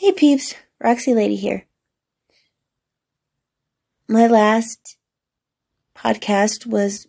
Hey 0.00 0.12
peeps, 0.12 0.54
Roxy 0.82 1.12
Lady 1.12 1.36
here. 1.36 1.66
My 4.08 4.26
last 4.26 4.96
podcast 5.94 6.64
was 6.64 7.06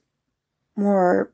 more 0.75 1.31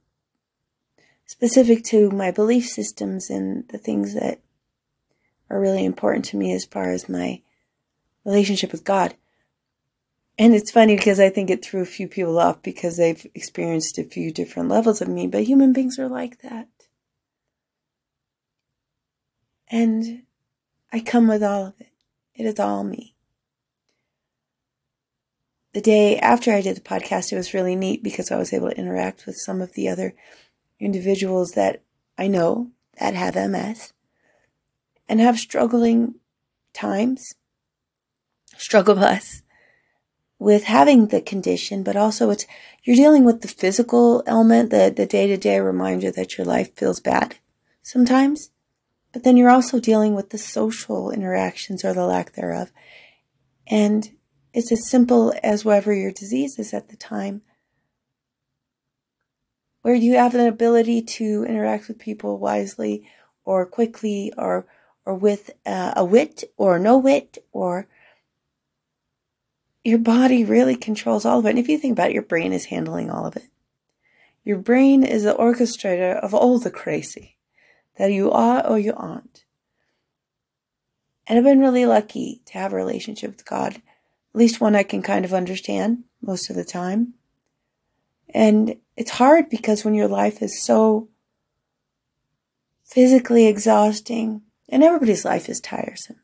specific 1.26 1.84
to 1.86 2.12
my 2.12 2.30
belief 2.30 2.68
systems 2.68 3.32
and 3.32 3.68
the 3.70 3.80
things 3.80 4.14
that 4.14 4.40
are 5.50 5.60
really 5.60 5.84
important 5.84 6.26
to 6.26 6.38
me 6.38 6.54
as 6.54 6.64
far 6.64 6.92
as 6.92 7.10
my 7.10 7.42
relationship 8.24 8.72
with 8.72 8.84
God. 8.84 9.16
And 10.38 10.54
it's 10.54 10.70
funny 10.70 10.96
because 10.96 11.20
I 11.20 11.32
think 11.32 11.50
it 11.50 11.66
threw 11.66 11.82
a 11.82 11.86
few 11.86 12.08
people 12.08 12.38
off 12.38 12.62
because 12.62 12.98
they've 12.98 13.26
experienced 13.34 13.98
a 13.98 14.04
few 14.04 14.32
different 14.32 14.70
levels 14.70 15.02
of 15.02 15.08
me, 15.08 15.26
but 15.26 15.46
human 15.46 15.74
beings 15.74 15.98
are 15.98 16.08
like 16.08 16.40
that. 16.44 16.68
And 19.72 20.27
I 20.98 21.02
come 21.02 21.28
with 21.28 21.44
all 21.44 21.68
of 21.68 21.80
it. 21.80 21.92
It 22.34 22.48
is 22.48 22.60
all 22.60 22.84
me. 22.84 23.14
The 25.74 25.82
day 25.82 26.18
after 26.18 26.52
I 26.52 26.62
did 26.62 26.76
the 26.76 26.82
podcast, 26.82 27.32
it 27.32 27.36
was 27.36 27.54
really 27.54 27.76
neat 27.76 28.02
because 28.02 28.32
I 28.32 28.38
was 28.38 28.52
able 28.52 28.72
to 28.72 28.80
interact 28.80 29.28
with 29.28 29.36
some 29.36 29.62
of 29.62 29.74
the 29.74 29.90
other 29.90 30.16
individuals 30.80 31.52
that 31.52 31.84
I 32.18 32.28
know 32.28 32.72
that 33.00 33.14
have 33.14 33.36
MS 33.36 33.94
and 35.08 35.20
have 35.20 35.38
struggling 35.38 36.16
times, 36.74 37.36
struggle 38.58 38.96
bus 38.96 39.44
with 40.40 40.64
having 40.64 41.10
the 41.10 41.22
condition, 41.22 41.84
but 41.84 41.96
also 41.96 42.32
it's 42.32 42.48
you're 42.82 42.96
dealing 42.96 43.24
with 43.24 43.42
the 43.42 43.48
physical 43.48 44.24
element, 44.26 44.72
the 44.72 44.92
the 44.96 45.06
day 45.06 45.28
to 45.28 45.38
day 45.38 45.60
reminder 45.60 46.10
that 46.10 46.40
your 46.40 46.46
life 46.46 46.76
feels 46.76 47.00
bad 47.00 47.36
sometimes. 47.84 48.50
But 49.14 49.24
then 49.24 49.38
you're 49.38 49.50
also 49.50 49.80
dealing 49.80 50.16
with 50.16 50.30
the 50.30 50.38
social 50.38 51.12
interactions 51.12 51.84
or 51.84 51.94
the 51.94 52.06
lack 52.06 52.34
thereof. 52.34 52.72
And 53.66 54.10
it's 54.54 54.72
as 54.72 54.90
simple 54.90 55.34
as 55.44 55.66
whatever 55.66 55.94
your 55.94 56.12
disease 56.12 56.60
is 56.60 56.74
at 56.74 56.90
the 56.90 56.98
time, 56.98 57.42
where 59.82 59.96
you 59.96 60.16
have 60.16 60.36
an 60.36 60.46
ability 60.46 61.02
to 61.02 61.46
interact 61.48 61.88
with 61.88 62.00
people 62.00 62.38
wisely 62.38 63.08
or 63.46 63.66
quickly 63.66 64.34
or 64.38 64.68
or 65.06 65.16
with 65.16 65.52
uh, 65.66 65.94
a 65.96 66.04
wit 66.04 66.44
or 66.58 66.78
no 66.78 66.98
wit 66.98 67.38
or 67.54 67.88
your 69.86 70.00
body 70.00 70.44
really 70.44 70.76
controls 70.76 71.24
all 71.24 71.40
of 71.40 71.46
it. 71.46 71.52
And 71.52 71.60
if 71.60 71.70
you 71.70 71.78
think 71.78 71.94
about 71.94 72.10
it, 72.10 72.14
your 72.14 72.24
brain 72.24 72.52
is 72.52 72.66
handling 72.66 73.10
all 73.10 73.26
of 73.26 73.38
it. 73.38 73.48
Your 74.44 74.58
brain 74.58 75.06
is 75.06 75.24
the 75.24 75.34
orchestrator 75.34 76.20
of 76.20 76.34
all 76.34 76.60
the 76.60 76.70
crazy 76.70 77.37
that 77.98 78.12
you 78.12 78.32
are 78.32 78.66
or 78.66 78.80
you 78.80 78.94
aren't. 78.96 79.46
And 81.28 81.38
I've 81.38 81.44
been 81.44 81.60
really 81.60 81.86
lucky 81.86 82.42
to 82.46 82.54
have 82.54 82.74
a 82.74 82.78
relationship 82.78 83.32
with 83.32 83.46
God, 83.46 83.76
at 83.76 83.82
least 84.34 84.62
one 84.62 84.76
I 84.76 84.84
can 84.84 85.02
kind 85.02 85.26
of 85.26 85.34
understand 85.34 86.04
most 86.22 86.50
of 86.50 86.56
the 86.56 86.64
time. 86.64 87.16
And 88.34 88.78
it's 88.96 89.12
hard 89.12 89.50
because 89.50 89.84
when 89.84 89.94
your 89.94 90.08
life 90.08 90.42
is 90.42 90.64
so 90.64 91.10
physically 92.84 93.48
exhausting, 93.48 94.42
and 94.70 94.84
everybody's 94.84 95.26
life 95.26 95.50
is 95.50 95.60
tiresome. 95.60 96.20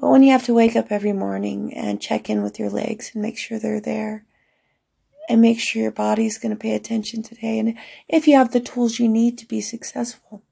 But 0.00 0.10
when 0.10 0.22
you 0.22 0.30
have 0.30 0.44
to 0.44 0.54
wake 0.54 0.76
up 0.76 0.86
every 0.90 1.12
morning 1.12 1.74
and 1.74 2.00
check 2.00 2.30
in 2.30 2.42
with 2.42 2.58
your 2.58 2.70
legs 2.70 3.10
and 3.12 3.22
make 3.22 3.36
sure 3.36 3.58
they're 3.58 3.80
there 3.80 4.24
and 5.28 5.40
make 5.42 5.60
sure 5.60 5.82
your 5.82 5.90
body's 5.90 6.38
going 6.38 6.50
to 6.50 6.56
pay 6.56 6.74
attention 6.74 7.22
today 7.22 7.58
and 7.58 7.76
if 8.08 8.26
you 8.26 8.34
have 8.34 8.52
the 8.52 8.60
tools 8.60 8.98
you 8.98 9.08
need 9.08 9.36
to 9.38 9.46
be 9.46 9.60
successful. 9.60 10.42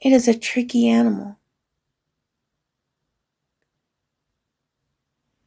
It 0.00 0.12
is 0.12 0.26
a 0.26 0.36
tricky 0.36 0.88
animal. 0.88 1.38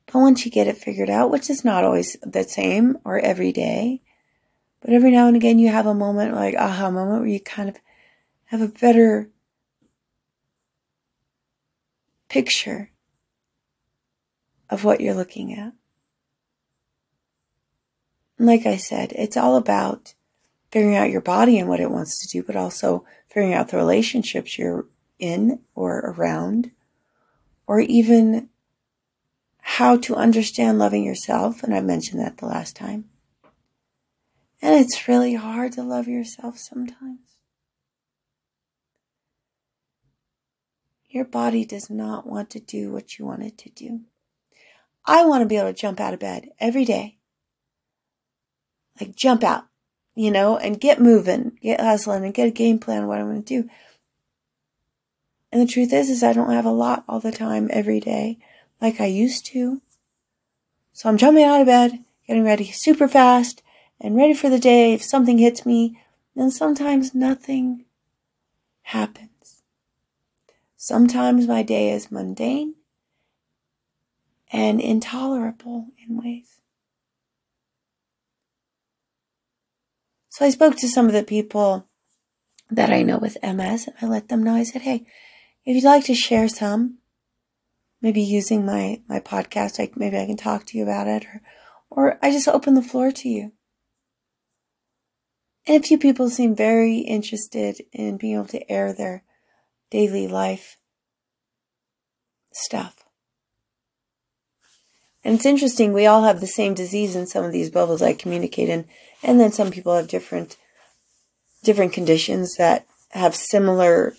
But 0.05 0.19
once 0.19 0.45
you 0.45 0.52
get 0.52 0.67
it 0.67 0.77
figured 0.77 1.09
out, 1.09 1.30
which 1.30 1.49
is 1.49 1.65
not 1.65 1.83
always 1.83 2.15
the 2.21 2.43
same 2.43 2.98
or 3.04 3.20
every 3.20 3.52
day, 3.52 4.02
but 4.80 4.93
every 4.93 5.11
now 5.11 5.27
and 5.27 5.36
again 5.36 5.59
you 5.59 5.70
have 5.70 5.88
a 5.88 5.93
moment 5.93 6.36
like 6.36 6.55
aha 6.55 6.89
moment 6.89 7.21
where 7.21 7.30
you 7.30 7.39
kind 7.42 7.67
of 7.67 7.76
have 8.45 8.61
a 8.61 8.67
better 8.67 9.30
picture 12.30 12.92
of 14.70 14.83
what 14.83 15.02
you're 15.02 15.15
looking 15.15 15.54
at. 15.54 15.73
Like 18.37 18.65
I 18.65 18.77
said, 18.77 19.13
it's 19.13 19.37
all 19.37 19.55
about 19.55 20.13
figuring 20.71 20.95
out 20.95 21.09
your 21.09 21.21
body 21.21 21.57
and 21.57 21.69
what 21.69 21.79
it 21.79 21.91
wants 21.91 22.19
to 22.19 22.27
do, 22.27 22.43
but 22.43 22.55
also 22.55 23.05
figuring 23.27 23.53
out 23.53 23.69
the 23.69 23.77
relationships 23.77 24.57
you're 24.57 24.85
in 25.19 25.59
or 25.73 25.99
around, 25.99 26.71
or 27.65 27.79
even 27.79 28.49
how 29.61 29.97
to 29.97 30.15
understand 30.15 30.77
loving 30.77 31.03
yourself. 31.03 31.63
And 31.63 31.73
I 31.73 31.81
mentioned 31.81 32.21
that 32.21 32.37
the 32.37 32.45
last 32.45 32.75
time. 32.75 33.05
And 34.61 34.75
it's 34.75 35.07
really 35.07 35.35
hard 35.35 35.71
to 35.73 35.83
love 35.83 36.07
yourself 36.07 36.57
sometimes. 36.57 37.19
Your 41.07 41.25
body 41.25 41.63
does 41.63 41.89
not 41.89 42.27
want 42.27 42.49
to 42.49 42.59
do 42.59 42.91
what 42.91 43.17
you 43.17 43.25
want 43.25 43.43
it 43.43 43.57
to 43.59 43.69
do. 43.69 44.02
I 45.05 45.25
want 45.25 45.43
to 45.43 45.47
be 45.47 45.55
able 45.55 45.69
to 45.69 45.73
jump 45.73 45.99
out 46.02 46.13
of 46.13 46.19
bed 46.19 46.49
every 46.59 46.83
day. 46.83 47.14
Like 49.00 49.16
jump 49.16 49.44
out, 49.44 49.66
you 50.16 50.32
know, 50.32 50.58
and 50.58 50.80
get 50.80 51.02
moving, 51.02 51.58
get 51.61 51.82
hustling 51.82 52.23
and 52.23 52.33
get 52.33 52.48
a 52.48 52.52
game 52.52 52.80
plan 52.80 53.08
what 53.08 53.20
I'm 53.20 53.28
going 53.28 53.44
to 53.44 53.61
do. 53.61 53.70
And 55.52 55.61
the 55.61 55.72
truth 55.72 55.94
is, 55.94 56.10
is 56.10 56.23
I 56.23 56.33
don't 56.33 56.52
have 56.52 56.66
a 56.66 56.72
lot 56.72 57.04
all 57.08 57.20
the 57.20 57.32
time 57.32 57.70
every 57.72 58.00
day 58.00 58.38
like 58.82 59.00
I 59.00 59.06
used 59.06 59.45
to. 59.48 59.82
So 60.94 61.10
I'm 61.10 61.17
jumping 61.17 61.44
out 61.44 61.61
of 61.61 61.67
bed, 61.67 62.04
getting 62.28 62.44
ready 62.44 62.72
super 62.72 63.08
fast 63.08 63.61
and 64.00 64.16
ready 64.16 64.33
for 64.33 64.50
the 64.50 64.60
day. 64.60 64.94
If 64.94 65.04
something 65.04 65.38
hits 65.38 65.66
me, 65.66 66.00
then 66.36 66.52
sometimes 66.52 67.16
nothing 67.16 67.86
happens. 68.83 69.62
Sometimes 70.76 71.48
my 71.48 71.64
day 71.64 71.92
is 71.92 72.12
mundane 72.12 72.76
and 74.52 74.80
intolerable 74.80 75.88
in 76.06 76.22
ways. 76.22 76.62
So 80.35 80.43
I 80.43 80.49
spoke 80.49 80.75
to 80.79 80.89
some 80.89 81.05
of 81.05 81.13
the 81.13 81.23
people 81.23 81.87
that 82.69 82.91
I 82.91 83.03
know 83.03 83.17
with 83.17 83.37
MS 83.41 83.87
and 83.87 83.95
I 84.01 84.05
let 84.05 84.27
them 84.27 84.43
know, 84.43 84.53
I 84.53 84.63
said, 84.63 84.81
hey, 84.81 85.05
if 85.63 85.75
you'd 85.75 85.85
like 85.85 86.03
to 86.07 86.13
share 86.13 86.49
some, 86.49 86.97
maybe 88.01 88.21
using 88.21 88.65
my, 88.65 88.99
my 89.07 89.21
podcast, 89.21 89.79
like 89.79 89.95
maybe 89.95 90.17
I 90.17 90.25
can 90.25 90.35
talk 90.35 90.65
to 90.65 90.77
you 90.77 90.83
about 90.83 91.07
it 91.07 91.23
or, 91.23 91.41
or 91.89 92.19
I 92.21 92.31
just 92.31 92.49
open 92.49 92.73
the 92.73 92.81
floor 92.81 93.13
to 93.13 93.29
you. 93.29 93.53
And 95.65 95.81
a 95.81 95.87
few 95.87 95.97
people 95.97 96.29
seem 96.29 96.53
very 96.53 96.97
interested 96.97 97.83
in 97.93 98.17
being 98.17 98.35
able 98.35 98.47
to 98.47 98.69
air 98.69 98.91
their 98.91 99.23
daily 99.89 100.27
life 100.27 100.75
stuff. 102.52 103.05
And 105.23 105.35
it's 105.35 105.45
interesting, 105.45 105.93
we 105.93 106.05
all 106.05 106.23
have 106.23 106.41
the 106.41 106.45
same 106.45 106.73
disease 106.73 107.15
in 107.15 107.25
some 107.25 107.45
of 107.45 107.53
these 107.53 107.71
bubbles 107.71 108.02
I 108.02 108.13
communicate 108.13 108.67
in, 108.67 108.85
and 109.25 109.39
then 109.39 109.52
some 109.52 109.71
people 109.71 109.95
have 109.95 110.08
different 110.08 110.55
different 111.63 111.93
conditions 111.93 112.55
that 112.55 112.86
have 113.09 113.36
similar 113.36 114.13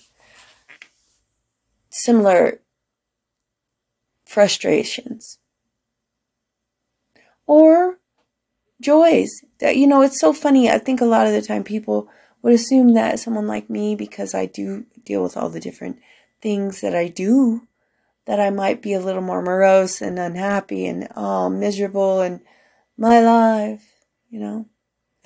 similar 1.88 2.60
frustrations. 4.26 5.38
Or 7.46 7.98
joys. 8.80 9.30
That 9.60 9.76
you 9.76 9.86
know, 9.86 10.02
it's 10.02 10.20
so 10.20 10.32
funny. 10.32 10.68
I 10.68 10.78
think 10.78 11.00
a 11.00 11.06
lot 11.06 11.26
of 11.26 11.32
the 11.32 11.40
time 11.42 11.64
people 11.64 12.08
would 12.42 12.52
assume 12.52 12.94
that 12.94 13.20
someone 13.20 13.46
like 13.46 13.70
me, 13.70 13.94
because 13.94 14.34
I 14.34 14.46
do 14.46 14.84
deal 15.04 15.22
with 15.22 15.36
all 15.36 15.48
the 15.48 15.60
different 15.60 15.98
things 16.42 16.80
that 16.80 16.94
I 16.94 17.08
do, 17.08 17.62
that 18.26 18.40
I 18.40 18.50
might 18.50 18.82
be 18.82 18.92
a 18.92 19.00
little 19.00 19.22
more 19.22 19.40
morose 19.40 20.02
and 20.02 20.18
unhappy 20.18 20.86
and 20.86 21.08
oh, 21.16 21.48
miserable 21.48 22.20
and 22.20 22.40
my 22.98 23.20
life, 23.20 23.84
you 24.28 24.40
know. 24.40 24.66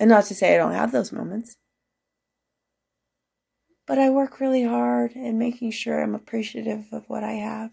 And 0.01 0.09
not 0.09 0.25
to 0.25 0.35
say 0.35 0.55
I 0.55 0.57
don't 0.57 0.73
have 0.73 0.91
those 0.91 1.11
moments. 1.11 1.57
But 3.85 3.99
I 3.99 4.09
work 4.09 4.39
really 4.39 4.63
hard 4.63 5.11
in 5.11 5.37
making 5.37 5.69
sure 5.69 6.01
I'm 6.01 6.15
appreciative 6.15 6.85
of 6.91 7.07
what 7.07 7.23
I 7.23 7.33
have. 7.33 7.69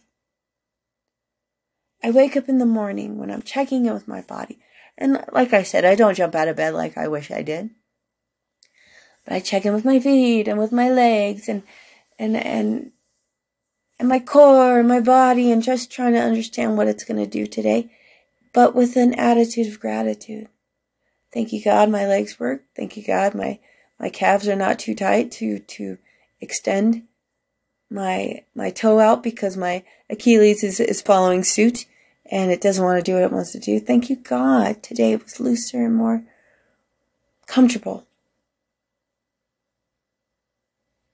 I 2.04 2.10
wake 2.10 2.36
up 2.36 2.46
in 2.46 2.58
the 2.58 2.66
morning 2.66 3.16
when 3.16 3.30
I'm 3.30 3.40
checking 3.40 3.86
in 3.86 3.94
with 3.94 4.06
my 4.06 4.20
body. 4.20 4.58
And 4.98 5.24
like 5.32 5.54
I 5.54 5.62
said, 5.62 5.86
I 5.86 5.94
don't 5.94 6.16
jump 6.16 6.34
out 6.34 6.48
of 6.48 6.56
bed 6.56 6.74
like 6.74 6.98
I 6.98 7.08
wish 7.08 7.30
I 7.30 7.40
did. 7.40 7.70
But 9.24 9.32
I 9.32 9.40
check 9.40 9.64
in 9.64 9.72
with 9.72 9.86
my 9.86 9.98
feet 9.98 10.48
and 10.48 10.58
with 10.58 10.70
my 10.70 10.90
legs 10.90 11.48
and 11.48 11.62
and 12.18 12.36
and 12.36 12.92
and 13.98 14.06
my 14.06 14.18
core 14.18 14.80
and 14.80 14.88
my 14.88 15.00
body 15.00 15.50
and 15.50 15.62
just 15.62 15.90
trying 15.90 16.12
to 16.12 16.20
understand 16.20 16.76
what 16.76 16.88
it's 16.88 17.04
going 17.04 17.24
to 17.24 17.26
do 17.26 17.46
today, 17.46 17.90
but 18.52 18.74
with 18.74 18.96
an 18.96 19.14
attitude 19.14 19.68
of 19.68 19.80
gratitude. 19.80 20.50
Thank 21.32 21.52
you, 21.52 21.62
God, 21.62 21.90
my 21.90 22.06
legs 22.06 22.40
work. 22.40 22.64
Thank 22.74 22.96
you, 22.96 23.04
God, 23.04 23.34
my, 23.34 23.58
my 24.00 24.08
calves 24.08 24.48
are 24.48 24.56
not 24.56 24.78
too 24.78 24.94
tight 24.94 25.30
to, 25.32 25.58
to 25.58 25.98
extend 26.40 27.08
my 27.90 28.44
my 28.54 28.70
toe 28.70 29.00
out 29.00 29.22
because 29.22 29.56
my 29.56 29.82
Achilles 30.10 30.62
is, 30.62 30.80
is 30.80 31.02
following 31.02 31.42
suit 31.42 31.86
and 32.30 32.50
it 32.50 32.60
doesn't 32.60 32.84
want 32.84 32.98
to 32.98 33.10
do 33.10 33.14
what 33.14 33.24
it 33.24 33.32
wants 33.32 33.52
to 33.52 33.58
do. 33.58 33.80
Thank 33.80 34.10
you, 34.10 34.16
God. 34.16 34.82
Today 34.82 35.12
it 35.12 35.24
was 35.24 35.40
looser 35.40 35.84
and 35.84 35.94
more 35.94 36.24
comfortable. 37.46 38.06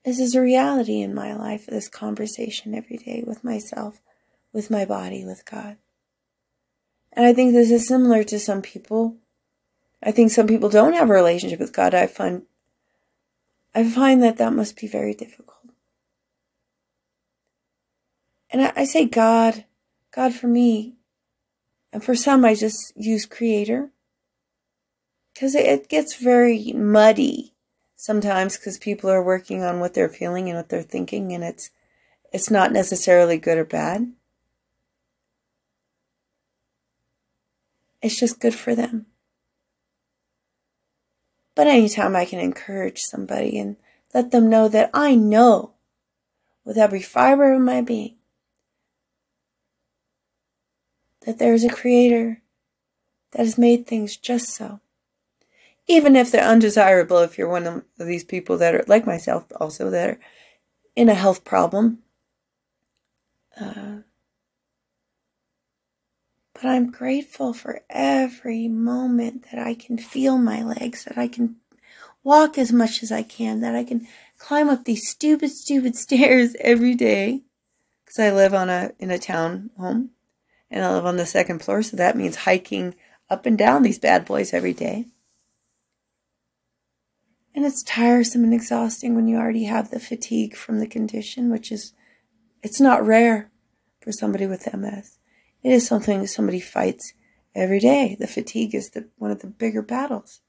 This 0.04 0.18
is 0.18 0.34
a 0.34 0.40
reality 0.40 1.00
in 1.00 1.14
my 1.14 1.34
life, 1.34 1.66
this 1.66 1.88
conversation 1.88 2.74
every 2.74 2.98
day 2.98 3.22
with 3.26 3.42
myself, 3.42 4.00
with 4.52 4.70
my 4.70 4.84
body, 4.84 5.24
with 5.24 5.44
God. 5.46 5.76
And 7.12 7.24
I 7.24 7.32
think 7.32 7.52
this 7.52 7.70
is 7.70 7.86
similar 7.86 8.22
to 8.24 8.38
some 8.38 8.60
people. 8.60 9.16
I 10.04 10.12
think 10.12 10.30
some 10.30 10.46
people 10.46 10.68
don't 10.68 10.92
have 10.92 11.08
a 11.08 11.12
relationship 11.12 11.58
with 11.58 11.72
God. 11.72 11.94
I 11.94 12.06
find 12.06 12.42
I 13.74 13.88
find 13.88 14.22
that 14.22 14.36
that 14.36 14.52
must 14.52 14.76
be 14.76 14.86
very 14.86 15.14
difficult. 15.14 15.70
And 18.50 18.62
I, 18.62 18.72
I 18.76 18.84
say 18.84 19.06
God, 19.06 19.64
God 20.14 20.34
for 20.34 20.46
me. 20.46 20.94
And 21.92 22.04
for 22.04 22.14
some, 22.14 22.44
I 22.44 22.54
just 22.54 22.92
use 22.94 23.26
creator. 23.26 23.90
Because 25.32 25.56
it, 25.56 25.66
it 25.66 25.88
gets 25.88 26.16
very 26.16 26.72
muddy 26.72 27.54
sometimes 27.96 28.56
because 28.56 28.76
people 28.78 29.10
are 29.10 29.22
working 29.22 29.62
on 29.62 29.80
what 29.80 29.94
they're 29.94 30.08
feeling 30.08 30.48
and 30.48 30.58
what 30.58 30.68
they're 30.68 30.82
thinking, 30.82 31.32
and 31.32 31.42
it's 31.42 31.70
it's 32.32 32.50
not 32.50 32.72
necessarily 32.72 33.38
good 33.38 33.58
or 33.58 33.64
bad. 33.64 34.12
It's 38.02 38.20
just 38.20 38.40
good 38.40 38.54
for 38.54 38.74
them. 38.74 39.06
But 41.54 41.66
anytime 41.66 42.16
I 42.16 42.24
can 42.24 42.40
encourage 42.40 43.00
somebody 43.00 43.58
and 43.58 43.76
let 44.12 44.30
them 44.30 44.50
know 44.50 44.68
that 44.68 44.90
I 44.92 45.14
know 45.14 45.74
with 46.64 46.78
every 46.78 47.02
fiber 47.02 47.52
of 47.52 47.60
my 47.60 47.80
being 47.80 48.16
that 51.24 51.38
there 51.38 51.54
is 51.54 51.64
a 51.64 51.68
creator 51.68 52.42
that 53.32 53.38
has 53.38 53.58
made 53.58 53.86
things 53.86 54.16
just 54.16 54.48
so. 54.48 54.80
Even 55.86 56.16
if 56.16 56.30
they're 56.30 56.44
undesirable, 56.44 57.18
if 57.18 57.36
you're 57.36 57.48
one 57.48 57.66
of 57.66 57.84
these 57.98 58.24
people 58.24 58.56
that 58.58 58.74
are, 58.74 58.84
like 58.86 59.06
myself, 59.06 59.44
also 59.60 59.90
that 59.90 60.10
are 60.10 60.20
in 60.96 61.08
a 61.08 61.14
health 61.14 61.44
problem. 61.44 61.98
Uh, 63.60 63.98
but 66.64 66.70
I'm 66.70 66.90
grateful 66.90 67.52
for 67.52 67.82
every 67.90 68.68
moment 68.68 69.44
that 69.52 69.58
I 69.58 69.74
can 69.74 69.98
feel 69.98 70.38
my 70.38 70.62
legs, 70.62 71.04
that 71.04 71.18
I 71.18 71.28
can 71.28 71.56
walk 72.22 72.56
as 72.56 72.72
much 72.72 73.02
as 73.02 73.12
I 73.12 73.22
can, 73.22 73.60
that 73.60 73.74
I 73.74 73.84
can 73.84 74.08
climb 74.38 74.70
up 74.70 74.86
these 74.86 75.06
stupid, 75.06 75.50
stupid 75.50 75.94
stairs 76.04 76.56
every 76.58 76.94
day. 76.94 77.42
Because 78.06 78.18
I 78.18 78.34
live 78.34 78.54
on 78.54 78.70
a 78.70 78.92
in 78.98 79.10
a 79.10 79.18
town 79.18 79.72
home, 79.76 80.12
and 80.70 80.82
I 80.82 80.94
live 80.94 81.04
on 81.04 81.18
the 81.18 81.26
second 81.26 81.58
floor, 81.58 81.82
so 81.82 81.98
that 81.98 82.16
means 82.16 82.36
hiking 82.36 82.94
up 83.28 83.44
and 83.44 83.58
down 83.58 83.82
these 83.82 83.98
bad 83.98 84.24
boys 84.24 84.54
every 84.54 84.72
day. 84.72 85.04
And 87.54 87.66
it's 87.66 87.82
tiresome 87.82 88.42
and 88.42 88.54
exhausting 88.54 89.14
when 89.14 89.28
you 89.28 89.36
already 89.36 89.64
have 89.64 89.90
the 89.90 90.00
fatigue 90.00 90.56
from 90.56 90.80
the 90.80 90.86
condition, 90.86 91.50
which 91.50 91.70
is, 91.70 91.92
it's 92.62 92.80
not 92.80 93.04
rare 93.04 93.50
for 94.00 94.12
somebody 94.12 94.46
with 94.46 94.66
MS. 94.72 95.18
It 95.64 95.72
is 95.72 95.86
something 95.86 96.26
somebody 96.26 96.60
fights 96.60 97.14
every 97.54 97.80
day. 97.80 98.16
The 98.20 98.26
fatigue 98.26 98.74
is 98.74 98.90
the, 98.90 99.08
one 99.16 99.30
of 99.30 99.40
the 99.40 99.46
bigger 99.46 99.80
battles. 99.80 100.40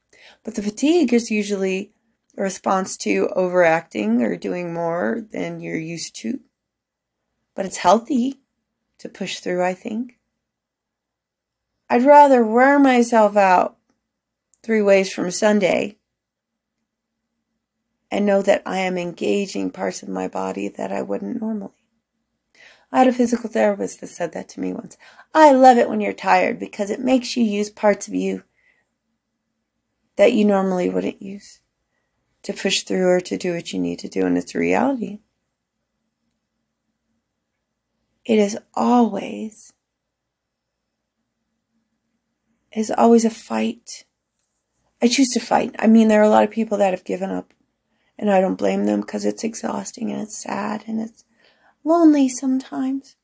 But 0.43 0.55
the 0.55 0.61
fatigue 0.61 1.13
is 1.13 1.31
usually 1.31 1.93
a 2.37 2.43
response 2.43 2.97
to 2.97 3.29
overacting 3.33 4.21
or 4.21 4.35
doing 4.35 4.73
more 4.73 5.25
than 5.31 5.61
you're 5.61 5.79
used 5.79 6.15
to. 6.17 6.41
But 7.55 7.65
it's 7.65 7.77
healthy 7.77 8.41
to 8.99 9.07
push 9.07 9.39
through, 9.39 9.63
I 9.63 9.73
think. 9.73 10.19
I'd 11.89 12.03
rather 12.03 12.43
wear 12.43 12.77
myself 12.77 13.37
out 13.37 13.77
three 14.63 14.81
ways 14.81 15.13
from 15.13 15.31
Sunday 15.31 15.97
and 18.11 18.25
know 18.25 18.41
that 18.41 18.63
I 18.65 18.79
am 18.79 18.97
engaging 18.97 19.71
parts 19.71 20.03
of 20.03 20.09
my 20.09 20.27
body 20.27 20.67
that 20.67 20.91
I 20.91 21.03
wouldn't 21.03 21.39
normally. 21.39 21.74
I 22.95 22.99
had 22.99 23.07
a 23.09 23.11
physical 23.11 23.49
therapist 23.49 23.99
that 23.99 24.07
said 24.07 24.31
that 24.31 24.47
to 24.49 24.61
me 24.61 24.71
once. 24.71 24.95
I 25.33 25.51
love 25.51 25.77
it 25.77 25.89
when 25.89 25.99
you're 25.99 26.13
tired 26.13 26.57
because 26.57 26.89
it 26.89 27.01
makes 27.01 27.35
you 27.35 27.43
use 27.43 27.69
parts 27.69 28.07
of 28.07 28.13
you 28.13 28.43
that 30.15 30.31
you 30.31 30.45
normally 30.45 30.89
wouldn't 30.89 31.21
use 31.21 31.59
to 32.43 32.53
push 32.53 32.83
through 32.83 33.05
or 33.05 33.19
to 33.19 33.35
do 33.37 33.53
what 33.53 33.73
you 33.73 33.79
need 33.79 33.99
to 33.99 34.07
do, 34.07 34.25
and 34.25 34.37
it's 34.37 34.55
a 34.55 34.59
reality. 34.59 35.19
It 38.23 38.39
is 38.39 38.57
always 38.73 39.73
is 42.71 42.91
always 42.97 43.25
a 43.25 43.29
fight. 43.29 44.05
I 45.01 45.09
choose 45.09 45.31
to 45.31 45.41
fight. 45.41 45.75
I 45.79 45.87
mean, 45.87 46.07
there 46.07 46.21
are 46.21 46.23
a 46.23 46.29
lot 46.29 46.45
of 46.45 46.49
people 46.49 46.77
that 46.77 46.91
have 46.91 47.03
given 47.03 47.29
up, 47.29 47.53
and 48.17 48.31
I 48.31 48.39
don't 48.39 48.55
blame 48.55 48.85
them 48.85 49.01
because 49.01 49.25
it's 49.25 49.43
exhausting 49.43 50.13
and 50.13 50.21
it's 50.21 50.41
sad 50.41 50.85
and 50.87 51.01
it's 51.01 51.25
lonely 51.85 52.27
sometimes. 52.27 53.15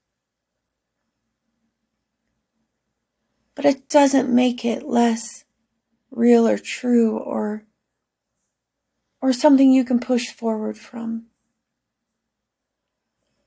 But 3.55 3.65
it 3.65 3.89
doesn't 3.89 4.33
make 4.33 4.63
it 4.63 4.83
less 4.83 5.43
real 6.09 6.47
or 6.47 6.57
true 6.57 7.17
or 7.17 7.65
or 9.21 9.33
something 9.33 9.71
you 9.71 9.83
can 9.83 9.99
push 9.99 10.29
forward 10.29 10.77
from. 10.77 11.25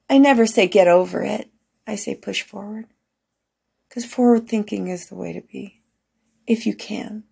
I 0.09 0.19
never 0.19 0.47
say 0.47 0.69
get 0.69 0.87
over 0.87 1.23
it. 1.23 1.51
I 1.87 1.97
say 1.97 2.15
push 2.15 2.43
forward. 2.43 2.87
Because 3.89 4.05
forward 4.05 4.49
thinking 4.49 4.89
is 4.89 5.07
the 5.07 5.17
way 5.17 5.33
to 5.33 5.41
be, 5.41 5.83
if 6.47 6.67
you 6.67 6.75
can. 6.77 7.25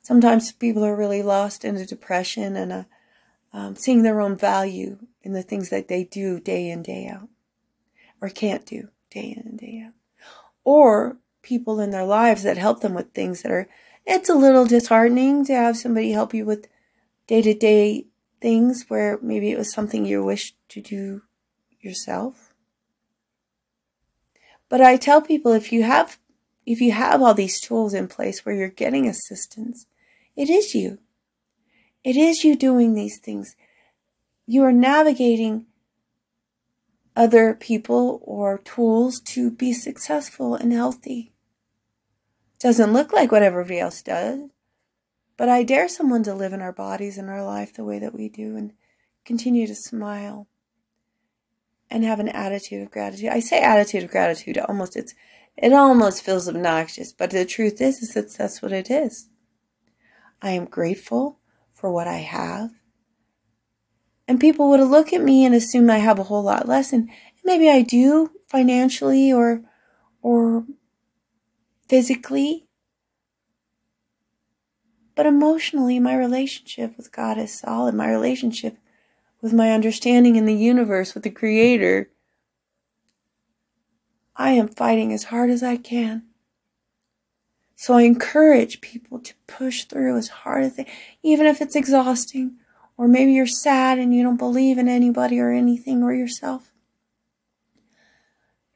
Sometimes 0.00 0.52
people 0.52 0.84
are 0.84 0.96
really 0.96 1.22
lost 1.22 1.64
in 1.64 1.76
a 1.76 1.84
depression 1.84 2.56
and 2.56 2.72
a, 2.72 2.86
um, 3.52 3.76
seeing 3.76 4.02
their 4.02 4.20
own 4.20 4.36
value 4.36 4.98
in 5.22 5.32
the 5.32 5.42
things 5.42 5.68
that 5.70 5.88
they 5.88 6.04
do 6.04 6.40
day 6.40 6.70
in, 6.70 6.82
day 6.82 7.06
out, 7.06 7.28
or 8.20 8.28
can't 8.28 8.66
do 8.66 8.88
day 9.10 9.34
in 9.36 9.46
and 9.46 9.58
day 9.58 9.84
out. 9.86 9.92
Or 10.64 11.18
people 11.42 11.80
in 11.80 11.90
their 11.90 12.04
lives 12.04 12.42
that 12.44 12.56
help 12.56 12.80
them 12.80 12.94
with 12.94 13.12
things 13.12 13.42
that 13.42 13.52
are, 13.52 13.68
it's 14.06 14.28
a 14.28 14.34
little 14.34 14.64
disheartening 14.64 15.44
to 15.46 15.54
have 15.54 15.76
somebody 15.76 16.12
help 16.12 16.32
you 16.32 16.44
with 16.44 16.68
day 17.26 17.42
to 17.42 17.54
day 17.54 18.06
things 18.40 18.86
where 18.88 19.18
maybe 19.22 19.50
it 19.50 19.58
was 19.58 19.72
something 19.72 20.04
you 20.04 20.24
wished 20.24 20.56
to 20.68 20.80
do 20.80 21.22
yourself. 21.80 22.54
But 24.68 24.80
I 24.80 24.96
tell 24.96 25.20
people 25.20 25.52
if 25.52 25.72
you 25.72 25.82
have 25.82 26.18
if 26.64 26.80
you 26.80 26.92
have 26.92 27.20
all 27.20 27.34
these 27.34 27.60
tools 27.60 27.92
in 27.92 28.06
place 28.06 28.44
where 28.44 28.54
you're 28.54 28.68
getting 28.68 29.08
assistance, 29.08 29.86
it 30.36 30.48
is 30.48 30.74
you. 30.74 30.98
It 32.04 32.16
is 32.16 32.44
you 32.44 32.56
doing 32.56 32.94
these 32.94 33.18
things. 33.18 33.54
You 34.46 34.64
are 34.64 34.72
navigating 34.72 35.66
other 37.14 37.54
people 37.54 38.20
or 38.24 38.58
tools 38.58 39.20
to 39.20 39.50
be 39.50 39.72
successful 39.72 40.54
and 40.54 40.72
healthy. 40.72 41.32
Doesn't 42.58 42.92
look 42.92 43.12
like 43.12 43.30
what 43.30 43.42
everybody 43.42 43.78
else 43.78 44.02
does, 44.02 44.40
but 45.36 45.48
I 45.48 45.62
dare 45.62 45.88
someone 45.88 46.22
to 46.24 46.34
live 46.34 46.52
in 46.52 46.60
our 46.60 46.72
bodies 46.72 47.18
and 47.18 47.28
our 47.28 47.44
life 47.44 47.74
the 47.74 47.84
way 47.84 47.98
that 47.98 48.14
we 48.14 48.28
do 48.28 48.56
and 48.56 48.72
continue 49.24 49.66
to 49.66 49.74
smile 49.74 50.48
and 51.90 52.04
have 52.04 52.20
an 52.20 52.28
attitude 52.28 52.82
of 52.82 52.90
gratitude. 52.90 53.28
I 53.28 53.40
say 53.40 53.60
attitude 53.60 54.04
of 54.04 54.10
gratitude 54.10 54.58
almost 54.58 54.96
it's 54.96 55.14
it 55.56 55.72
almost 55.72 56.22
feels 56.22 56.48
obnoxious, 56.48 57.12
but 57.12 57.30
the 57.30 57.44
truth 57.44 57.80
is 57.80 58.02
is 58.02 58.14
that 58.14 58.32
that's 58.32 58.62
what 58.62 58.72
it 58.72 58.90
is. 58.90 59.28
I 60.40 60.52
am 60.52 60.64
grateful 60.64 61.38
for 61.82 61.90
what 61.90 62.06
I 62.06 62.18
have. 62.18 62.70
And 64.28 64.38
people 64.38 64.70
would 64.70 64.80
look 64.80 65.12
at 65.12 65.20
me 65.20 65.44
and 65.44 65.52
assume 65.52 65.90
I 65.90 65.98
have 65.98 66.20
a 66.20 66.22
whole 66.22 66.44
lot 66.44 66.68
less 66.68 66.92
and 66.92 67.10
maybe 67.44 67.68
I 67.68 67.82
do 67.82 68.30
financially 68.48 69.32
or 69.32 69.62
or 70.22 70.64
physically. 71.88 72.68
But 75.16 75.26
emotionally, 75.26 75.98
my 75.98 76.14
relationship 76.16 76.96
with 76.96 77.10
God 77.10 77.36
is 77.36 77.58
solid. 77.58 77.96
My 77.96 78.08
relationship 78.08 78.78
with 79.42 79.52
my 79.52 79.72
understanding 79.72 80.36
in 80.36 80.46
the 80.46 80.54
universe, 80.54 81.14
with 81.14 81.24
the 81.24 81.30
Creator, 81.30 82.10
I 84.36 84.52
am 84.52 84.68
fighting 84.68 85.12
as 85.12 85.24
hard 85.24 85.50
as 85.50 85.64
I 85.64 85.78
can. 85.78 86.22
So 87.82 87.94
I 87.94 88.02
encourage 88.02 88.80
people 88.80 89.18
to 89.18 89.34
push 89.48 89.86
through 89.86 90.16
as 90.16 90.28
hard 90.28 90.62
as 90.62 90.76
they, 90.76 90.86
even 91.24 91.46
if 91.46 91.60
it's 91.60 91.74
exhausting, 91.74 92.58
or 92.96 93.08
maybe 93.08 93.32
you're 93.32 93.44
sad 93.44 93.98
and 93.98 94.14
you 94.14 94.22
don't 94.22 94.36
believe 94.36 94.78
in 94.78 94.86
anybody 94.86 95.40
or 95.40 95.50
anything 95.50 96.04
or 96.04 96.14
yourself. 96.14 96.70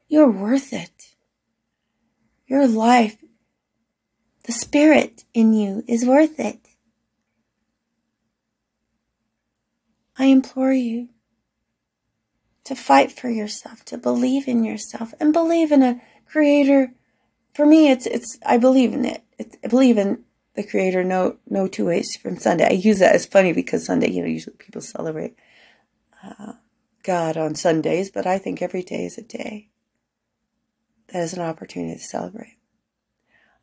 You're 0.09 0.29
worth 0.29 0.73
it. 0.73 1.15
Your 2.47 2.67
life, 2.67 3.23
the 4.43 4.51
spirit 4.51 5.23
in 5.33 5.53
you 5.53 5.85
is 5.87 6.05
worth 6.05 6.37
it. 6.37 6.59
I 10.17 10.25
implore 10.25 10.73
you 10.73 11.07
to 12.65 12.75
fight 12.75 13.13
for 13.13 13.29
yourself, 13.29 13.85
to 13.85 13.97
believe 13.97 14.49
in 14.49 14.65
yourself 14.65 15.13
and 15.17 15.31
believe 15.31 15.71
in 15.71 15.81
a 15.81 16.01
creator. 16.29 16.91
For 17.57 17.65
me, 17.65 17.89
it's, 17.89 18.05
it's, 18.05 18.37
I 18.45 18.57
believe 18.57 18.93
in 18.93 19.03
it. 19.03 19.23
It's, 19.39 19.57
I 19.63 19.67
believe 19.67 19.97
in 19.97 20.23
the 20.53 20.61
creator, 20.61 21.03
no, 21.03 21.37
no 21.49 21.67
two 21.67 21.85
ways 21.85 22.15
from 22.15 22.37
Sunday. 22.37 22.67
I 22.67 22.73
use 22.73 22.99
that 22.99 23.15
as 23.15 23.25
funny 23.25 23.51
because 23.51 23.83
Sunday, 23.83 24.11
you 24.11 24.21
know, 24.21 24.27
usually 24.27 24.57
people 24.57 24.79
celebrate 24.79 25.35
uh, 26.23 26.53
God 27.01 27.35
on 27.35 27.55
Sundays, 27.55 28.11
but 28.11 28.27
I 28.27 28.37
think 28.37 28.61
every 28.61 28.83
day 28.83 29.05
is 29.05 29.17
a 29.17 29.23
day 29.23 29.69
that 31.07 31.23
is 31.23 31.33
an 31.33 31.41
opportunity 31.41 31.95
to 31.95 31.99
celebrate. 31.99 32.59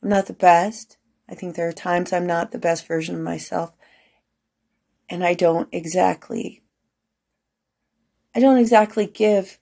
I'm 0.03 0.09
not 0.09 0.27
the 0.27 0.33
best. 0.33 0.97
I 1.31 1.37
think 1.37 1.55
there 1.55 1.69
are 1.69 1.73
times 1.73 2.13
I'm 2.13 2.27
not 2.27 2.51
the 2.51 2.59
best 2.59 2.89
version 2.89 3.15
of 3.15 3.21
myself, 3.21 3.77
and 5.09 5.25
I 5.25 5.35
don't 5.35 5.69
exactly 5.71 6.65
I 8.35 8.41
don't 8.41 8.59
exactly 8.59 9.07
give 9.07 9.61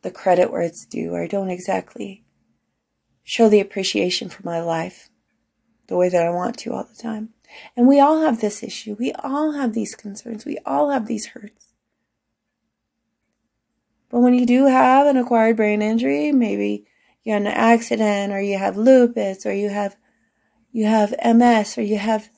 the 0.00 0.10
credit 0.10 0.50
where 0.50 0.62
it's 0.62 0.86
due, 0.86 1.12
or 1.12 1.22
I 1.22 1.26
don't 1.26 1.50
exactly 1.50 2.23
show 3.24 3.48
the 3.48 3.60
appreciation 3.60 4.28
for 4.28 4.42
my 4.44 4.60
life 4.60 5.08
the 5.88 5.96
way 5.96 6.08
that 6.08 6.24
I 6.24 6.30
want 6.30 6.58
to 6.58 6.72
all 6.72 6.84
the 6.84 7.02
time. 7.02 7.30
And 7.76 7.86
we 7.86 8.00
all 8.00 8.20
have 8.20 8.40
this 8.40 8.62
issue. 8.62 8.96
We 8.98 9.12
all 9.12 9.52
have 9.52 9.72
these 9.72 9.94
concerns. 9.94 10.44
We 10.44 10.58
all 10.64 10.90
have 10.90 11.06
these 11.06 11.26
hurts. 11.28 11.72
But 14.10 14.20
when 14.20 14.34
you 14.34 14.46
do 14.46 14.66
have 14.66 15.06
an 15.06 15.16
acquired 15.16 15.56
brain 15.56 15.82
injury, 15.82 16.30
maybe 16.32 16.86
you 17.24 17.32
had 17.32 17.42
an 17.42 17.48
accident 17.48 18.32
or 18.32 18.40
you 18.40 18.58
have 18.58 18.76
lupus 18.76 19.44
or 19.44 19.52
you 19.52 19.70
have 19.70 19.96
you 20.72 20.86
have 20.86 21.14
MS 21.24 21.78
or 21.78 21.82
you 21.82 21.98
have 21.98 22.28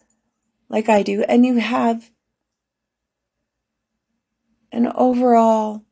like 0.68 0.88
I 0.88 1.02
do 1.02 1.22
and 1.22 1.44
you 1.44 1.58
have 1.58 2.10
an 4.72 4.92
overall 4.94 5.84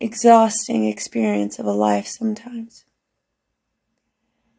exhausting 0.00 0.86
experience 0.86 1.58
of 1.58 1.66
a 1.66 1.72
life 1.72 2.06
sometimes. 2.06 2.84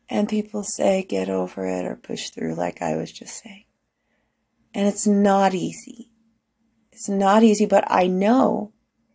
And 0.09 0.29
people 0.29 0.63
say, 0.63 1.03
get 1.03 1.29
over 1.29 1.65
it 1.65 1.85
or 1.85 1.95
push 1.95 2.29
through, 2.29 2.55
like 2.55 2.81
I 2.81 2.95
was 2.95 3.11
just 3.11 3.41
saying. 3.41 3.65
And 4.73 4.87
it's 4.87 5.07
not 5.07 5.53
easy. 5.53 6.11
It's 6.91 7.09
not 7.09 7.43
easy, 7.43 7.65
but 7.65 7.83
I 7.87 8.07
know 8.07 8.71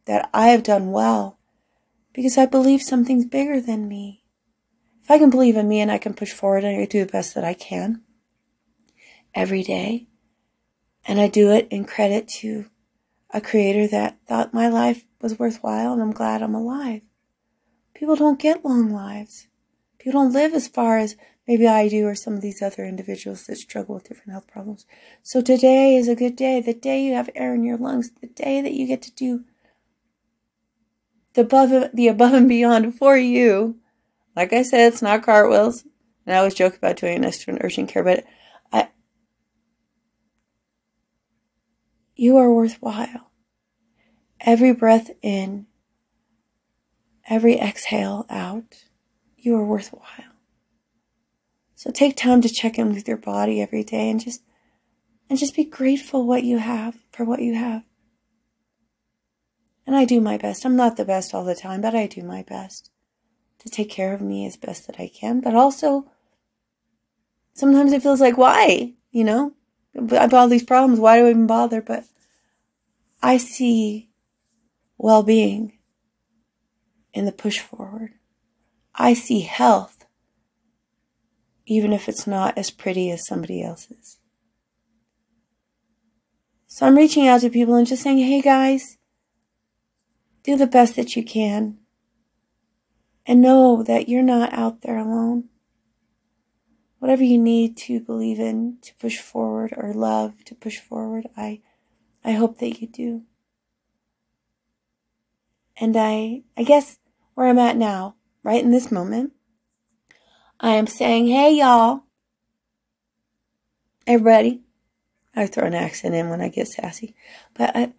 that 0.07 0.29
I 0.35 0.49
have 0.49 0.63
done 0.63 0.91
well 0.91 1.39
because 2.13 2.37
I 2.37 2.47
believe 2.47 2.83
something's 2.83 3.27
bigger 3.27 3.61
than 3.61 3.89
me. 3.89 4.25
If 5.03 5.11
I 5.11 5.19
can 5.19 5.31
believe 5.31 5.57
in 5.57 5.69
me 5.69 5.81
and 5.81 5.91
I 5.91 5.99
can 5.99 6.15
push 6.15 6.33
forward 6.33 6.65
and 6.65 6.81
I 6.81 6.87
do 6.87 7.05
the 7.05 7.13
best 7.13 7.35
that 7.35 7.45
I 7.45 7.55
can 7.55 8.03
every 9.35 9.63
day, 9.63 10.09
and 11.07 11.21
I 11.21 11.29
do 11.29 11.51
it 11.51 11.69
in 11.71 11.85
credit 11.85 12.29
to 12.41 12.67
a 13.33 13.41
creator 13.41 13.87
that 13.89 14.19
thought 14.27 14.53
my 14.53 14.69
life 14.69 15.05
was 15.21 15.39
worthwhile 15.39 15.93
and 15.93 16.03
I'm 16.03 16.13
glad 16.13 16.43
I'm 16.43 16.55
alive. 16.55 17.03
People 17.95 18.17
don't 18.17 18.39
get 18.39 18.65
long 18.65 18.91
lives. 18.91 19.47
People 20.01 20.23
don't 20.23 20.33
live 20.33 20.55
as 20.55 20.67
far 20.67 20.99
as 20.99 21.15
maybe 21.47 21.69
I 21.69 21.89
do 21.89 22.07
or 22.07 22.15
some 22.15 22.35
of 22.35 22.41
these 22.41 22.63
other 22.63 22.85
individuals 22.85 23.45
that 23.45 23.57
struggle 23.57 23.95
with 23.95 24.09
different 24.09 24.33
health 24.33 24.49
problems. 24.49 24.87
So 25.23 25.43
today 25.43 25.95
is 25.95 26.09
a 26.09 26.17
good 26.17 26.35
day. 26.35 26.61
The 26.61 26.75
day 26.75 27.05
you 27.05 27.15
have 27.15 27.31
air 27.35 27.55
in 27.55 27.63
your 27.63 27.77
lungs, 27.77 28.11
the 28.21 28.27
day 28.27 28.63
that 28.63 28.73
you 28.73 28.87
get 28.87 29.03
to 29.03 29.13
do 29.13 29.45
the 31.35 31.43
above, 31.43 31.91
the 31.95 32.09
above 32.09 32.33
and 32.33 32.49
beyond 32.49 32.97
for 32.97 33.17
you. 33.17 33.77
Like 34.35 34.53
I 34.53 34.63
said, 34.63 34.93
it's 34.93 35.03
not 35.03 35.23
cartwheels. 35.23 35.85
And 36.27 36.35
I 36.35 36.39
always 36.39 36.55
joke 36.55 36.77
about 36.77 36.97
doing 36.97 37.25
an 37.25 37.59
urgent 37.61 37.91
care, 37.91 38.03
but 38.03 38.25
I, 38.73 38.89
You 42.21 42.37
are 42.37 42.53
worthwhile. 42.53 43.31
Every 44.41 44.73
breath 44.73 45.11
in, 45.23 45.67
every 47.29 47.59
exhale 47.59 48.27
out, 48.29 48.85
you 49.41 49.57
are 49.57 49.65
worthwhile. 49.65 50.05
So 51.75 51.91
take 51.91 52.17
time 52.17 52.43
to 52.43 52.49
check 52.49 52.79
in 52.79 52.93
with 52.93 53.09
your 53.09 53.17
body 53.17 53.61
every 53.61 53.83
day 53.83 54.11
and 54.11 54.21
just 54.21 54.43
and 55.31 55.39
just 55.39 55.55
be 55.55 55.65
grateful 55.65 56.27
what 56.27 56.43
you 56.43 56.59
have 56.59 56.99
for 57.11 57.25
what 57.25 57.41
you 57.41 57.55
have. 57.55 57.85
And 59.87 59.97
I 59.97 60.05
do 60.05 60.21
my 60.21 60.37
best. 60.37 60.67
I'm 60.67 60.77
not 60.77 60.97
the 60.97 61.05
best 61.05 61.35
all 61.35 61.45
the 61.45 61.55
time, 61.55 61.81
but 61.81 61.95
I 61.95 62.07
do 62.07 62.23
my 62.23 62.43
best 62.43 62.91
to 63.61 63.69
take 63.69 63.89
care 63.91 64.13
of 64.13 64.21
me 64.21 64.47
as 64.47 64.57
best 64.57 64.87
that 64.87 65.01
I 65.01 65.09
can. 65.09 65.41
But 65.41 65.55
also, 65.55 66.11
sometimes 67.55 67.93
it 67.93 68.03
feels 68.03 68.21
like, 68.21 68.37
why? 68.37 68.95
You 69.11 69.25
know, 69.25 69.55
I 69.97 70.17
have 70.17 70.35
all 70.35 70.49
these 70.49 70.65
problems. 70.65 71.01
Why 71.01 71.19
do 71.19 71.27
I 71.27 71.31
even 71.31 71.47
bother? 71.47 71.81
But 71.81 72.05
I 73.23 73.37
see 73.37 74.11
well 74.99 75.23
being 75.23 75.79
in 77.13 77.25
the 77.25 77.33
push 77.33 77.59
forward. 77.59 78.13
I 79.01 79.15
see 79.15 79.41
health, 79.41 80.05
even 81.65 81.95
if 81.95 82.07
it's 82.07 82.27
not 82.27 82.59
as 82.59 82.71
pretty 82.71 83.11
as 83.11 83.27
somebody 83.27 83.63
else's. 83.63 84.19
So 86.67 86.87
I'm 86.87 86.99
reaching 86.99 87.27
out 87.27 87.41
to 87.41 87.49
people 87.49 87.77
and 87.77 87.87
just 87.87 88.03
saying, 88.03 88.19
hey 88.19 88.43
guys, 88.43 88.99
do 90.43 90.55
the 90.55 90.67
best 90.67 90.97
that 90.97 91.17
you 91.17 91.25
can. 91.25 91.79
And 93.25 93.41
know 93.41 93.83
that 93.83 94.11
you're 94.11 94.23
not 94.23 94.53
out 94.53 94.83
there 94.83 94.99
alone. 94.99 95.45
Whatever 96.99 97.25
you 97.25 97.39
need 97.39 97.79
to 97.79 98.01
believe 98.01 98.39
in, 98.39 98.77
to 98.83 98.95
push 98.97 99.19
forward, 99.19 99.73
or 99.75 99.95
love 99.95 100.45
to 100.45 100.55
push 100.55 100.79
forward, 100.79 101.27
I 101.39 101.63
I 102.23 102.33
hope 102.33 102.59
that 102.59 102.83
you 102.83 102.87
do. 102.87 103.23
And 105.79 105.97
I, 105.97 106.43
I 106.55 106.65
guess 106.65 106.99
where 107.33 107.47
I'm 107.47 107.59
at 107.59 107.79
now, 107.79 108.17
right 108.43 108.63
in 108.63 108.71
this 108.71 108.91
moment, 108.91 109.33
I 110.59 110.71
am 110.71 110.87
saying, 110.87 111.29
hey 111.29 111.55
y'all, 111.55 112.05
everybody. 114.07 114.63
I 115.35 115.47
throw 115.47 115.67
an 115.67 115.75
accent 115.75 116.15
in 116.15 116.29
when 116.29 116.41
I 116.41 116.49
get 116.49 116.67
sassy, 116.67 117.15
but 117.55 117.75
I, 117.77 117.93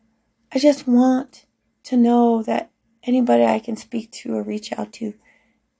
I 0.51 0.59
just 0.59 0.85
want 0.85 1.45
to 1.83 1.95
know 1.95 2.43
that 2.43 2.71
anybody 3.03 3.45
I 3.45 3.59
can 3.59 3.77
speak 3.77 4.11
to 4.11 4.35
or 4.35 4.43
reach 4.43 4.73
out 4.73 4.91
to 4.93 5.13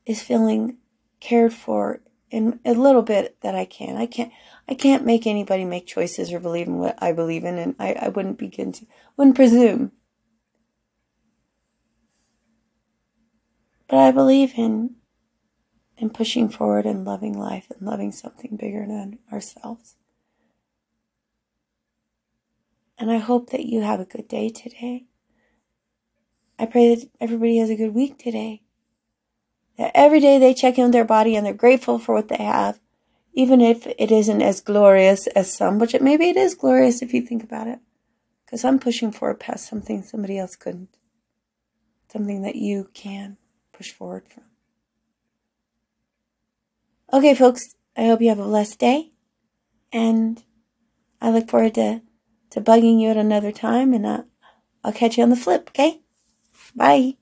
is 0.06 0.22
feeling 0.24 0.78
cared 1.20 1.54
for 1.54 2.00
in 2.30 2.60
a 2.64 2.74
little 2.74 3.02
bit 3.02 3.36
that 3.42 3.56
I 3.56 3.66
can. 3.66 3.98
I 3.98 4.06
can't 4.06 4.32
I 4.68 4.74
can't 4.74 5.06
make 5.06 5.28
anybody 5.28 5.66
make 5.66 5.86
choices 5.86 6.32
or 6.32 6.40
believe 6.40 6.68
in 6.68 6.78
what 6.78 6.98
I 7.02 7.12
believe 7.12 7.44
in 7.44 7.58
and 7.58 7.76
I, 7.78 7.94
I 7.94 8.08
wouldn't 8.08 8.38
begin 8.38 8.72
to 8.74 8.86
wouldn't 9.18 9.36
presume. 9.36 9.92
But 13.92 14.00
I 14.00 14.12
believe 14.12 14.54
in 14.56 14.96
in 15.98 16.12
pushing 16.12 16.48
forward 16.48 16.86
and 16.86 17.04
loving 17.04 17.38
life 17.38 17.70
and 17.70 17.86
loving 17.86 18.14
something 18.14 18.56
bigger 18.56 18.88
than 18.88 19.20
ourselves. 19.32 19.98
And 22.98 23.12
I 23.12 23.18
hope 23.18 23.50
that 23.50 23.66
you 23.66 23.82
have 23.82 24.00
a 24.00 24.06
good 24.06 24.30
day 24.30 24.48
today. 24.48 25.08
I 26.58 26.68
pray 26.68 26.96
that 26.96 27.10
everybody 27.20 27.58
has 27.58 27.70
a 27.70 27.76
good 27.76 27.94
week 27.94 28.18
today. 28.18 28.62
That 29.78 29.92
every 29.94 30.22
day 30.22 30.40
they 30.40 30.54
check 30.54 30.78
in 30.78 30.86
with 30.86 30.94
their 30.94 31.04
body 31.04 31.36
and 31.36 31.46
they're 31.46 31.54
grateful 31.54 32.00
for 32.00 32.16
what 32.16 32.30
they 32.30 32.42
have, 32.42 32.80
even 33.34 33.60
if 33.60 33.86
it 33.86 34.10
isn't 34.10 34.42
as 34.42 34.62
glorious 34.62 35.28
as 35.28 35.54
some, 35.54 35.80
which 35.80 35.94
it, 35.94 36.02
maybe 36.02 36.30
it 36.30 36.38
is 36.38 36.56
glorious 36.56 37.02
if 37.02 37.14
you 37.14 37.22
think 37.22 37.44
about 37.44 37.68
it. 37.68 37.80
Because 38.46 38.64
I'm 38.64 38.80
pushing 38.80 39.12
forward 39.12 39.42
past 39.42 39.68
something 39.68 40.02
somebody 40.02 40.40
else 40.40 40.56
couldn't. 40.56 40.96
Something 42.10 42.42
that 42.44 42.56
you 42.56 42.90
can 42.94 43.38
push 43.82 43.92
forward 43.92 44.28
from. 44.28 44.44
Okay, 47.12 47.34
folks, 47.34 47.74
I 47.98 48.06
hope 48.06 48.22
you 48.22 48.30
have 48.30 48.38
a 48.38 48.44
blessed 48.44 48.78
day. 48.78 49.12
And 49.92 50.44
I 51.20 51.32
look 51.32 51.50
forward 51.50 51.74
to, 51.76 52.02
to 52.52 52.62
bugging 52.62 53.02
you 53.02 53.10
at 53.10 53.18
another 53.18 53.52
time. 53.52 53.92
And 53.92 54.06
I'll 54.06 54.94
catch 54.94 55.18
you 55.18 55.24
on 55.24 55.32
the 55.32 55.36
flip, 55.36 55.70
okay? 55.70 56.02
Bye. 56.76 57.16